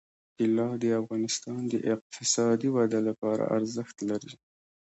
طلا 0.37 0.67
د 0.83 0.85
افغانستان 1.01 1.59
د 1.67 1.73
اقتصادي 1.93 2.69
ودې 2.75 3.01
لپاره 3.09 3.43
ارزښت 3.57 3.97
لري. 4.09 4.33